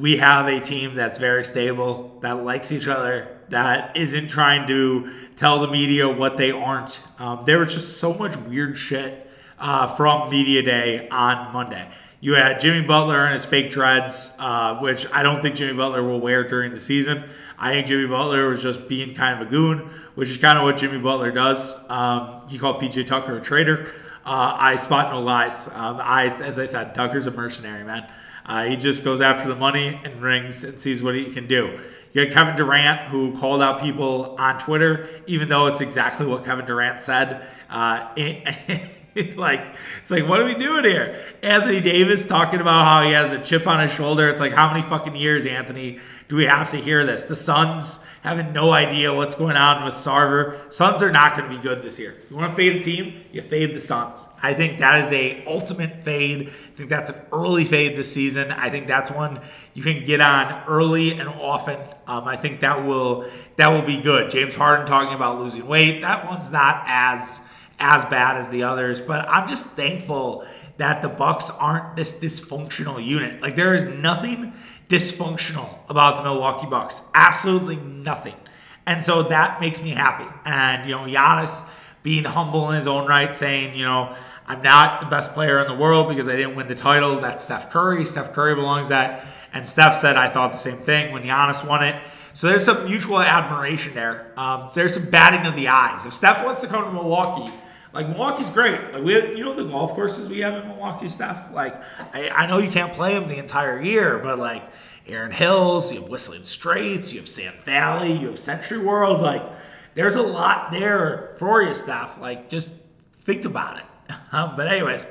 [0.00, 5.12] we have a team that's very stable, that likes each other, that isn't trying to
[5.36, 7.00] tell the media what they aren't.
[7.18, 11.88] Um, there was just so much weird shit uh, from Media Day on Monday.
[12.20, 16.02] You had Jimmy Butler and his fake dreads, uh, which I don't think Jimmy Butler
[16.02, 17.24] will wear during the season.
[17.58, 20.64] I think Jimmy Butler was just being kind of a goon, which is kind of
[20.64, 21.76] what Jimmy Butler does.
[21.88, 23.92] Um, he called PJ Tucker a traitor.
[24.24, 25.68] Uh, I spot no lies.
[25.68, 28.06] Um, I, as I said, Tucker's a mercenary, man.
[28.48, 31.78] Uh, he just goes after the money and rings and sees what he can do.
[32.12, 36.44] You had Kevin Durant, who called out people on Twitter, even though it's exactly what
[36.44, 37.46] Kevin Durant said.
[37.68, 38.08] Uh,
[39.36, 41.18] like, it's like, what are we doing here?
[41.42, 44.28] Anthony Davis talking about how he has a chip on his shoulder.
[44.28, 47.24] It's like, how many fucking years, Anthony, do we have to hear this?
[47.24, 50.72] The Suns having no idea what's going on with Sarver.
[50.72, 52.14] Suns are not going to be good this year.
[52.30, 53.14] You want to fade a team?
[53.32, 54.28] You fade the Suns.
[54.42, 56.48] I think that is a ultimate fade.
[56.48, 58.52] I think that's an early fade this season.
[58.52, 59.40] I think that's one
[59.74, 61.78] you can get on early and often.
[62.06, 63.24] Um, I think that will
[63.56, 64.30] that will be good.
[64.30, 66.02] James Harden talking about losing weight.
[66.02, 67.48] That one's not as
[67.78, 70.44] as bad as the others, but I'm just thankful
[70.78, 73.42] that the Bucks aren't this dysfunctional unit.
[73.42, 74.52] Like there is nothing
[74.88, 77.02] dysfunctional about the Milwaukee Bucks.
[77.14, 78.34] Absolutely nothing.
[78.86, 80.26] And so that makes me happy.
[80.44, 81.62] And, you know, Giannis
[82.02, 84.14] being humble in his own right, saying, you know,
[84.46, 87.20] I'm not the best player in the world because I didn't win the title.
[87.20, 88.06] That's Steph Curry.
[88.06, 89.26] Steph Curry belongs that.
[89.52, 92.02] And Steph said, I thought the same thing when Giannis won it.
[92.32, 94.32] So there's some mutual admiration there.
[94.38, 96.06] Um, so there's some batting of the eyes.
[96.06, 97.52] If Steph wants to come to Milwaukee,
[97.92, 98.92] like Milwaukee's great.
[98.92, 101.50] Like we, you know, the golf courses we have in Milwaukee, stuff.
[101.52, 101.74] Like
[102.14, 104.62] I, I know you can't play them the entire year, but like
[105.06, 109.20] Erin Hills, you have Whistling Straits, you have Sand Valley, you have SentryWorld.
[109.20, 109.42] Like
[109.94, 112.18] there's a lot there for you, stuff.
[112.20, 112.72] Like just
[113.14, 113.84] think about it.
[114.32, 115.06] but anyways,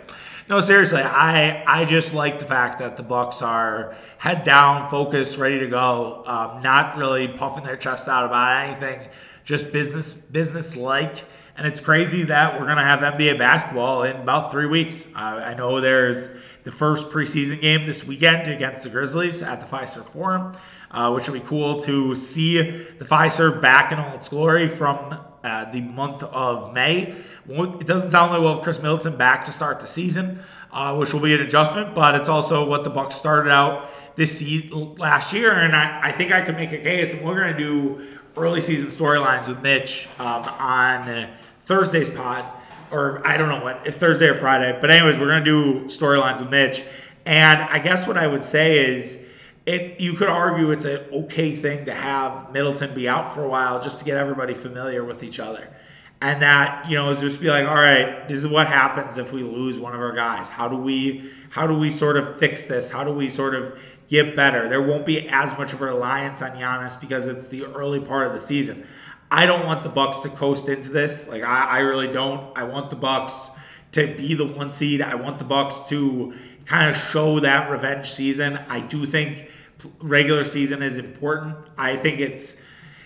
[0.49, 5.37] no, seriously, I I just like the fact that the Bucks are head down, focused,
[5.37, 9.09] ready to go, um, not really puffing their chest out about anything,
[9.43, 11.25] just business business like.
[11.57, 15.07] And it's crazy that we're gonna have NBA basketball in about three weeks.
[15.15, 16.29] Uh, I know there's
[16.63, 20.53] the first preseason game this weekend against the Grizzlies at the Fiserv Forum,
[20.91, 25.17] uh, which will be cool to see the Fiserv back in all its glory from
[25.43, 27.15] uh, the month of May.
[27.49, 30.39] It doesn't sound like we'll have Khris Middleton back to start the season,
[30.71, 34.37] uh, which will be an adjustment, but it's also what the Bucks started out this
[34.37, 37.53] season last year, and I, I think I can make a case, and we're going
[37.53, 41.29] to do early season storylines with Mitch um, on
[41.67, 42.49] Thursday's pod,
[42.91, 45.85] or I don't know what if Thursday or Friday, but anyways, we're going to do
[45.85, 46.81] storylines with Mitch,
[47.25, 49.23] and I guess what I would say is.
[49.65, 53.49] It, you could argue it's an okay thing to have Middleton be out for a
[53.49, 55.69] while just to get everybody familiar with each other.
[56.21, 59.33] And that you know is just be like all right this is what happens if
[59.33, 60.47] we lose one of our guys.
[60.47, 62.91] How do we how do we sort of fix this?
[62.91, 63.77] How do we sort of
[64.07, 64.69] get better?
[64.69, 68.25] There won't be as much of a reliance on Giannis because it's the early part
[68.25, 68.87] of the season
[69.29, 71.27] I don't want the Bucks to coast into this.
[71.27, 72.57] Like I, I really don't.
[72.57, 73.51] I want the Bucks
[73.93, 75.01] to be the one seed.
[75.01, 76.33] I want the Bucks to
[76.65, 78.59] kind of show that revenge season.
[78.67, 79.49] I do think
[80.01, 81.55] regular season is important.
[81.77, 82.61] I think it's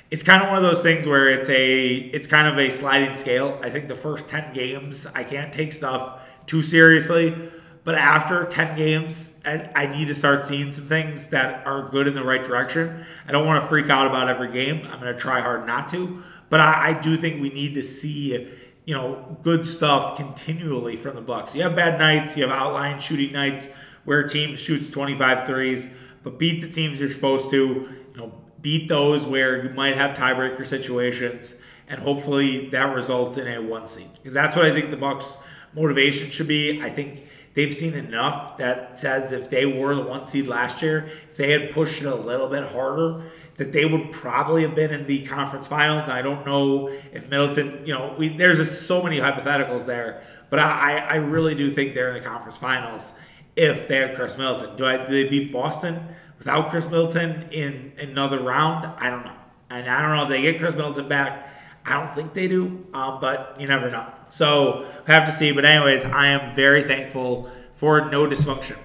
[0.10, 3.16] it's kind of one of those things where it's a it's kind of a sliding
[3.16, 3.60] scale.
[3.64, 7.36] I think the first 10 games I can't take stuff too seriously,
[7.84, 12.08] but after 10 games I, I need to start seeing some things that are good
[12.08, 13.06] in the right direction.
[13.28, 14.86] I don't want to freak out about every game.
[14.86, 17.84] I'm going to try hard not to, but I, I do think we need to
[17.84, 18.50] see
[18.86, 21.56] you know good stuff continually from the Bucks.
[21.56, 23.72] You have bad nights, you have outline shooting nights
[24.04, 27.58] where a team shoots 25 threes, but beat the teams you're supposed to.
[27.58, 33.48] You know, beat those where you might have tiebreaker situations, and hopefully that results in
[33.48, 34.10] a one seed.
[34.14, 35.42] Because that's what I think the Bucks'
[35.74, 36.82] motivation should be.
[36.82, 41.06] I think they've seen enough that says if they were the one seed last year,
[41.30, 43.24] if they had pushed it a little bit harder,
[43.58, 46.04] that they would probably have been in the conference finals.
[46.04, 50.24] And I don't know if Middleton, you know, we, there's just so many hypotheticals there,
[50.50, 53.14] but I, I really do think they're in the conference finals
[53.56, 54.76] if they had Khris Middleton.
[54.76, 56.16] Do I do they beat Boston?
[56.42, 59.36] without Khris Middleton in another round, I don't know.
[59.70, 61.54] And I don't know if they get Khris Middleton back.
[61.86, 64.12] I don't think they do, um, but you never know.
[64.32, 65.52] So have to see.
[65.52, 68.78] But anyways, I am very thankful for no dysfunction.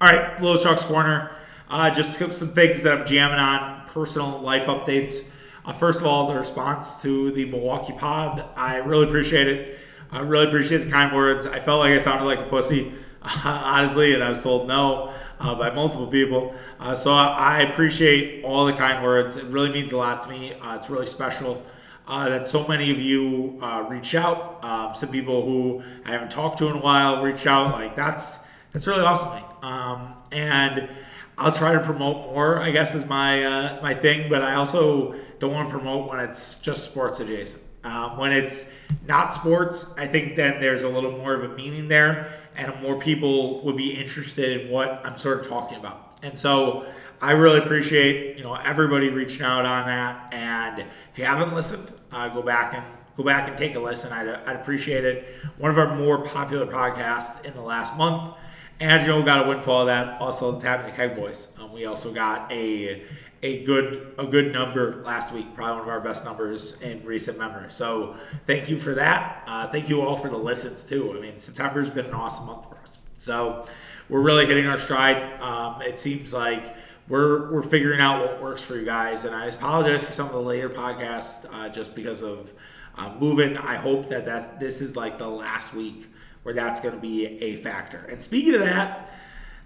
[0.00, 1.34] All right, Little Chuck's Corner.
[1.70, 5.28] Uh, just some things that I'm jamming on, personal life updates.
[5.64, 8.44] Uh, first of all, the response to the Milwaukee pod.
[8.56, 9.78] I really appreciate it.
[10.10, 11.46] I really appreciate the kind words.
[11.46, 12.92] I felt like I sounded like a pussy,
[13.44, 16.54] honestly, and I was told no uh, by multiple people.
[16.80, 19.36] Uh, so I appreciate all the kind words.
[19.36, 20.54] It really means a lot to me.
[20.54, 21.62] Uh, it's really special.
[22.08, 24.64] Uh, that so many of you uh, reach out.
[24.64, 27.72] Um, some people who I haven't talked to in a while reach out.
[27.72, 28.40] Like that's
[28.72, 29.44] that's really awesome.
[29.60, 30.88] Um, and
[31.36, 32.62] I'll try to promote more.
[32.62, 34.30] I guess is my uh, my thing.
[34.30, 37.62] But I also don't want to promote when it's just sports adjacent.
[37.84, 38.72] Um, when it's
[39.06, 42.98] not sports, I think then there's a little more of a meaning there and more
[42.98, 46.16] people would be interested in what I'm sort of talking about.
[46.22, 46.86] And so
[47.20, 50.32] I really appreciate you know everybody reaching out on that.
[50.32, 52.84] And if you haven't listened, uh, go back and
[53.16, 54.12] go back and take a listen.
[54.12, 55.28] I'd, I'd appreciate it.
[55.58, 58.36] One of our more popular podcasts in the last month.
[58.80, 60.20] And you know, got a windfall of that.
[60.20, 61.48] Also, the Tapping the Keg Boys.
[61.58, 63.04] Um, we also got a
[63.42, 67.38] a good a good number last week, probably one of our best numbers in recent
[67.38, 67.70] memory.
[67.70, 68.14] So
[68.46, 69.42] thank you for that.
[69.46, 71.14] Uh, thank you all for the listens too.
[71.16, 72.98] I mean, September's been an awesome month for us.
[73.18, 73.66] So
[74.08, 75.40] we're really hitting our stride.
[75.40, 76.76] Um, it seems like
[77.08, 79.24] we're we're figuring out what works for you guys.
[79.24, 82.52] And I apologize for some of the later podcasts uh, just because of
[82.96, 83.56] uh, moving.
[83.56, 86.08] I hope that that's this is like the last week
[86.42, 87.98] where that's going to be a factor.
[88.10, 89.12] And speaking of that,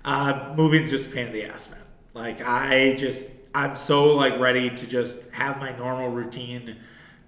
[0.05, 1.80] uh, moving's just a pain in the ass, man.
[2.14, 6.76] Like I just I'm so like ready to just have my normal routine,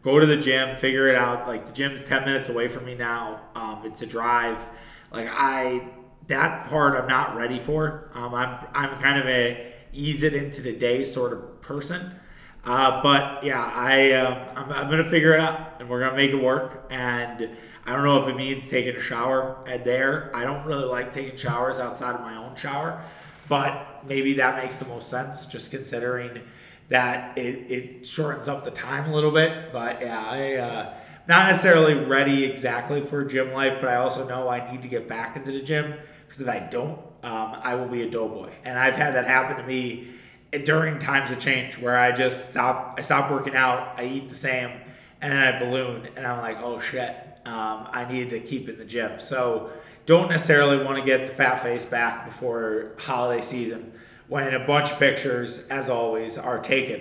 [0.02, 1.46] go to the gym, figure it out.
[1.46, 3.40] Like the gym's ten minutes away from me now.
[3.54, 4.64] Um, it's a drive.
[5.12, 5.90] Like I
[6.28, 8.10] that part I'm not ready for.
[8.14, 12.14] Um, I'm I'm kind of a ease it into the day sort of person.
[12.64, 16.30] Uh, but yeah, I um, I'm, I'm gonna figure it out, and we're gonna make
[16.30, 16.86] it work.
[16.90, 17.50] And
[17.86, 20.34] I don't know if it means taking a shower at there.
[20.34, 23.02] I don't really like taking showers outside of my own shower,
[23.48, 26.40] but maybe that makes the most sense, just considering
[26.88, 29.72] that it, it shortens up the time a little bit.
[29.72, 30.54] But yeah, I.
[30.54, 34.88] Uh, not necessarily ready exactly for gym life, but I also know I need to
[34.88, 38.52] get back into the gym because if I don't, um, I will be a doughboy.
[38.64, 40.08] And I've had that happen to me
[40.64, 44.34] during times of change where I just stop, I stop working out, I eat the
[44.34, 44.70] same,
[45.20, 47.16] and then I balloon, and I'm like, oh shit,
[47.46, 49.18] um, I need to keep in the gym.
[49.18, 49.72] So
[50.06, 53.92] don't necessarily want to get the fat face back before holiday season
[54.28, 57.00] when a bunch of pictures, as always, are taken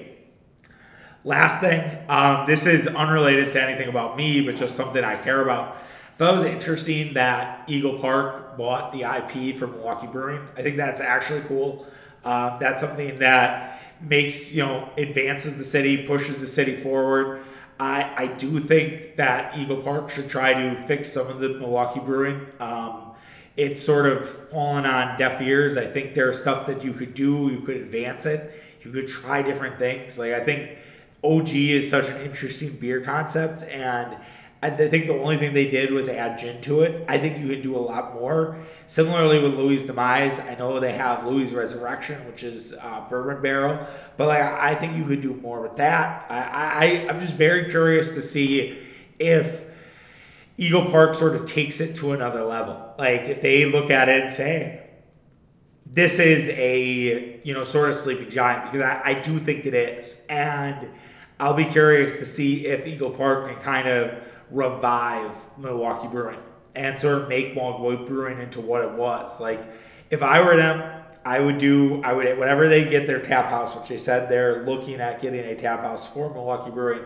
[1.26, 5.42] Last thing, um, this is unrelated to anything about me, but just something I care
[5.42, 5.78] about.
[6.18, 10.48] Thought it was interesting that Eagle Park bought the IP for Milwaukee Brewing.
[10.56, 11.88] I think that's actually cool.
[12.24, 17.42] Um, that's something that makes you know advances the city, pushes the city forward.
[17.80, 22.00] I, I do think that Eagle Park should try to fix some of the Milwaukee
[22.00, 22.46] Brewing.
[22.60, 23.14] Um,
[23.58, 25.78] it's sort of fallen on deaf ears.
[25.78, 27.50] I think there's stuff that you could do.
[27.50, 28.54] You could advance it.
[28.82, 30.20] You could try different things.
[30.20, 30.78] Like I think
[31.24, 34.18] OG is such an interesting beer concept, and
[34.64, 37.04] I think the only thing they did was add gin to it.
[37.10, 38.58] I think you can do a lot more.
[38.88, 43.86] Similarly with Louie's Demise, I know they have Louie's Resurrection, which is uh, bourbon barrel,
[44.16, 46.26] but like I think you could do more with that.
[46.30, 48.78] I, I I'm just very curious to see
[49.20, 49.66] if
[50.58, 52.96] Eagle Park sort of takes it to another level.
[52.98, 54.82] Like if they look at it and say,
[55.86, 59.74] this is a you know sort of sleeping giant because I, I do think it
[59.74, 60.88] is and
[61.38, 66.40] I'll be curious to see if Eagle Park can kind of revive Milwaukee Brewing
[66.76, 69.40] and sort of make Milwaukee Brewing into what it was.
[69.40, 69.62] Like,
[70.10, 73.76] if I were them, I would do, I would, whenever they get their tap house,
[73.76, 77.04] which they said they're looking at getting a tap house for Milwaukee Brewing,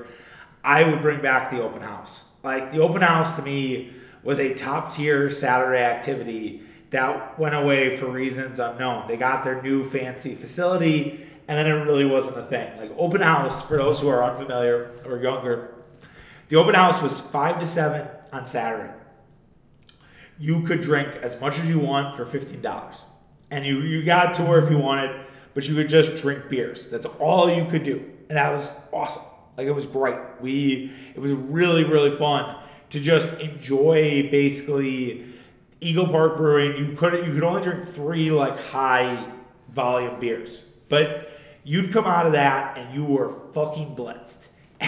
[0.64, 2.30] I would bring back the open house.
[2.44, 3.92] Like, the open house to me
[4.24, 9.08] was a top tier Saturday activity that went away for reasons unknown.
[9.08, 12.78] They got their new fancy facility and then it really wasn't a thing.
[12.78, 15.74] Like open house, for those who are unfamiliar or younger,
[16.50, 18.94] the open house was five to seven on Saturday.
[20.40, 23.06] You could drink as much as you want for fifteen dollars,
[23.52, 26.90] and you you got a tour if you wanted, but you could just drink beers.
[26.90, 27.98] That's all you could do,
[28.30, 29.24] and that was awesome.
[29.58, 30.20] Like it was great.
[30.40, 32.56] We it was really really fun
[32.92, 35.26] to just enjoy basically
[35.82, 36.78] Eagle Park Brewing.
[36.78, 39.26] You could you could only drink three like high
[39.70, 41.30] volume beers, but
[41.64, 44.54] you'd come out of that and you were fucking blitzed.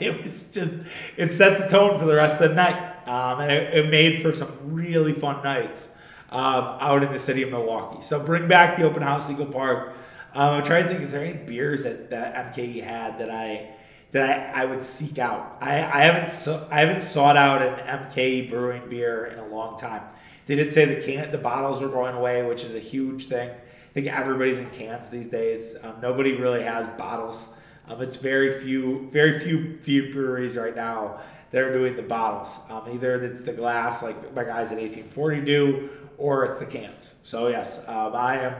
[0.00, 0.76] it was just,
[1.16, 2.90] it set the tone for the rest of the night.
[3.06, 5.94] Um, and it, it, made for some really fun nights
[6.30, 8.02] um, out in the city of Milwaukee.
[8.02, 9.94] So bring back the open house, Eagle Park.
[10.34, 13.74] Um, I'm trying to think, is there any beers that, that MKE had that I
[14.12, 15.56] that I, I would seek out?
[15.60, 19.76] I, I haven't so, I haven't sought out an MKE brewing beer in a long
[19.76, 20.02] time.
[20.46, 23.50] They did say the can the bottles were going away, which is a huge thing.
[23.50, 25.76] I think everybody's in cans these days.
[25.82, 27.54] Um, nobody really has bottles.
[27.90, 31.20] Um, it's very few, very few, few breweries right now
[31.50, 32.60] that are doing the bottles.
[32.70, 37.18] Um, either it's the glass, like my guys at 1840 do, or it's the cans.
[37.24, 38.54] So yes, um, I am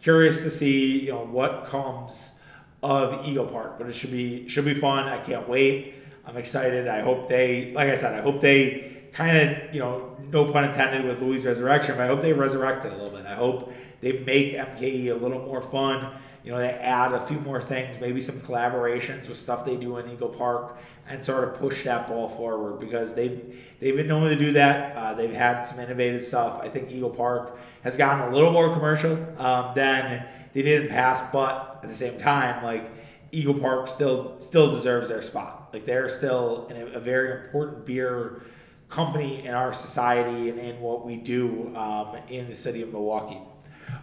[0.00, 2.40] curious to see you know what comes
[2.82, 5.06] of Eagle Park, but it should be should be fun.
[5.06, 5.94] I can't wait.
[6.26, 6.88] I'm excited.
[6.88, 10.64] I hope they, like I said, I hope they kind of you know no pun
[10.64, 13.26] intended with Louie's Resurrection, but I hope they resurrect it a little bit.
[13.26, 16.14] I hope they make MKE a little more fun.
[16.44, 19.98] You know, they add a few more things, maybe some collaborations with stuff they do
[19.98, 20.76] in Eagle Park,
[21.08, 24.96] and sort of push that ball forward because they've they've been known to do that.
[24.96, 26.60] Uh, they've had some innovative stuff.
[26.60, 30.88] I think Eagle Park has gotten a little more commercial um, than they did in
[30.88, 32.90] the past, but at the same time, like
[33.30, 35.70] Eagle Park still still deserves their spot.
[35.72, 38.42] Like they're still a very important beer
[38.88, 43.40] company in our society and in what we do um, in the city of Milwaukee.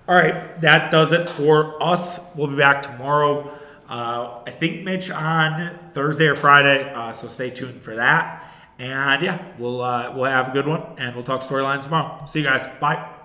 [0.08, 2.34] All right, that does it for us.
[2.36, 3.52] We'll be back tomorrow.
[3.88, 8.44] Uh, I think Mitch on Thursday or Friday, uh, so stay tuned for that.
[8.78, 12.26] And yeah, we'll uh, we'll have a good one, and we'll talk storylines tomorrow.
[12.26, 12.66] See you guys.
[12.80, 13.19] Bye.